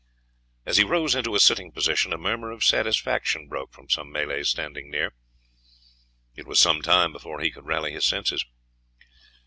[0.65, 4.49] As he rose into a sitting position a murmur of satisfaction broke from some Malays
[4.49, 5.13] standing near.
[6.35, 8.43] It was some time before he could rally his senses.